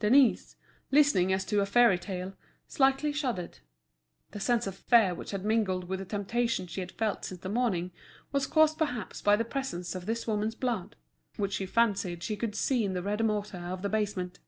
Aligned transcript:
Denise, 0.00 0.56
listening 0.90 1.32
as 1.32 1.44
to 1.44 1.60
a 1.60 1.64
fairy 1.64 1.96
tale, 1.96 2.32
slightly 2.66 3.12
shuddered; 3.12 3.60
the 4.32 4.40
sense 4.40 4.66
of 4.66 4.74
fear 4.74 5.14
which 5.14 5.30
had 5.30 5.44
mingled 5.44 5.84
with 5.88 6.00
the 6.00 6.04
temptation 6.04 6.66
she 6.66 6.80
had 6.80 6.90
felt 6.90 7.24
since 7.24 7.40
the 7.40 7.48
morning, 7.48 7.92
was 8.32 8.48
caused 8.48 8.78
perhaps 8.78 9.22
by 9.22 9.36
the 9.36 9.44
presence 9.44 9.94
of 9.94 10.06
this 10.06 10.26
woman's 10.26 10.56
blood, 10.56 10.96
which 11.36 11.52
she 11.52 11.66
fancied 11.66 12.24
she 12.24 12.34
could 12.34 12.56
see 12.56 12.84
in 12.84 12.94
the 12.94 13.02
red 13.04 13.24
mortar 13.24 13.58
of 13.58 13.82
the 13.82 13.88
basement. 13.88 14.40